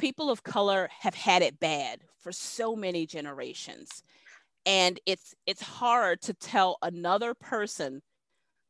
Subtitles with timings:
[0.00, 4.02] people of color have had it bad for so many generations.
[4.66, 8.02] And it's it's hard to tell another person,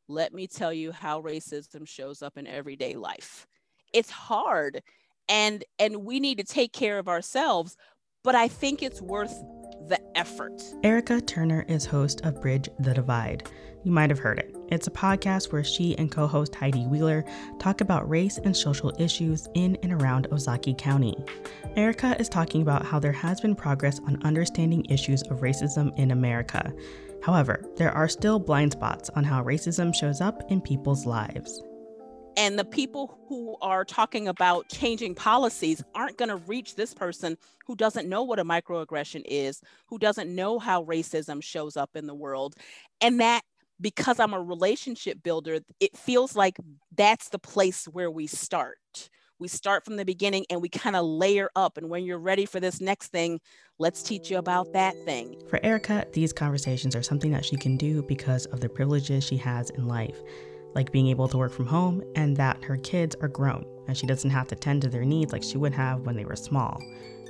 [0.08, 3.46] let me tell you how racism shows up in everyday life.
[3.92, 4.82] It's hard
[5.28, 7.76] and and we need to take care of ourselves,
[8.22, 9.34] but I think it's worth
[9.88, 10.62] the effort.
[10.82, 13.48] Erica Turner is host of Bridge the Divide.
[13.82, 14.54] You might have heard it.
[14.68, 17.24] It's a podcast where she and co host Heidi Wheeler
[17.58, 21.16] talk about race and social issues in and around Ozaukee County.
[21.76, 26.10] Erica is talking about how there has been progress on understanding issues of racism in
[26.10, 26.72] America.
[27.22, 31.62] However, there are still blind spots on how racism shows up in people's lives.
[32.40, 37.36] And the people who are talking about changing policies aren't going to reach this person
[37.66, 42.06] who doesn't know what a microaggression is, who doesn't know how racism shows up in
[42.06, 42.54] the world.
[43.02, 43.42] And that
[43.78, 46.56] because I'm a relationship builder, it feels like
[46.96, 49.10] that's the place where we start.
[49.38, 51.76] We start from the beginning and we kind of layer up.
[51.76, 53.40] And when you're ready for this next thing,
[53.78, 55.36] let's teach you about that thing.
[55.50, 59.36] For Erica, these conversations are something that she can do because of the privileges she
[59.38, 60.18] has in life,
[60.74, 64.06] like being able to work from home and that her kids are grown and she
[64.06, 66.80] doesn't have to tend to their needs like she would have when they were small.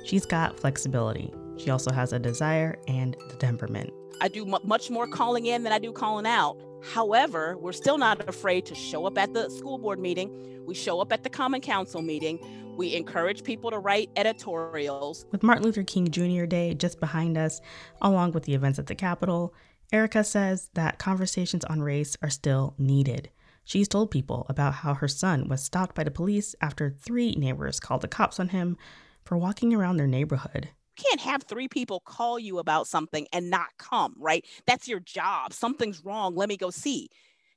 [0.03, 1.31] She's got flexibility.
[1.57, 3.91] She also has a desire and the temperament.
[4.19, 6.57] I do m- much more calling in than I do calling out.
[6.83, 10.63] However, we're still not afraid to show up at the school board meeting.
[10.65, 12.39] We show up at the Common Council meeting.
[12.77, 15.25] We encourage people to write editorials.
[15.31, 16.45] With Martin Luther King Jr.
[16.45, 17.61] Day just behind us,
[18.01, 19.53] along with the events at the Capitol,
[19.91, 23.29] Erica says that conversations on race are still needed.
[23.63, 27.79] She's told people about how her son was stopped by the police after three neighbors
[27.79, 28.77] called the cops on him
[29.23, 33.49] for walking around their neighborhood You can't have three people call you about something and
[33.49, 34.45] not come, right?
[34.65, 35.53] That's your job.
[35.53, 36.35] Something's wrong.
[36.35, 37.09] Let me go see.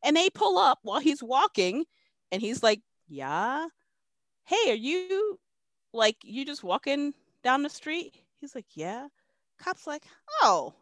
[0.02, 1.84] And they pull up while he's walking
[2.32, 3.68] and he's like, Yeah.
[4.44, 5.38] Hey, are you
[5.92, 8.14] like you just walking down the street?
[8.40, 9.08] He's like, Yeah.
[9.58, 10.04] Cop's like,
[10.42, 10.74] Oh,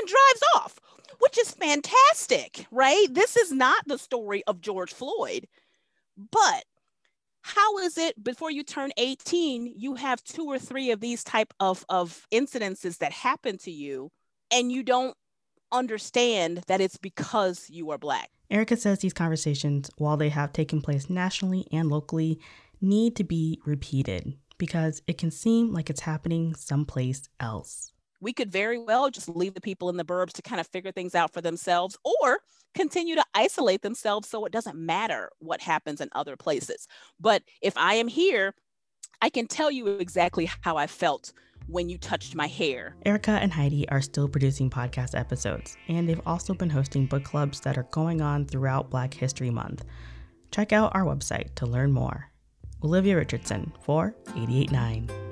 [0.00, 0.80] and drives off,
[1.18, 3.06] which is fantastic, right?
[3.10, 5.46] This is not the story of George Floyd,
[6.30, 6.64] but
[7.42, 11.54] how is it before you turn 18 you have two or three of these type
[11.58, 14.10] of of incidences that happen to you
[14.50, 15.16] and you don't
[15.72, 20.82] understand that it's because you are black erica says these conversations while they have taken
[20.82, 22.38] place nationally and locally
[22.80, 28.50] need to be repeated because it can seem like it's happening someplace else we could
[28.50, 31.32] very well just leave the people in the burbs to kind of figure things out
[31.32, 32.40] for themselves or
[32.74, 36.86] continue to isolate themselves so it doesn't matter what happens in other places.
[37.18, 38.54] But if I am here,
[39.22, 41.32] I can tell you exactly how I felt
[41.66, 42.96] when you touched my hair.
[43.04, 47.60] Erica and Heidi are still producing podcast episodes, and they've also been hosting book clubs
[47.60, 49.84] that are going on throughout Black History Month.
[50.50, 52.30] Check out our website to learn more.
[52.82, 55.29] Olivia Richardson for 889.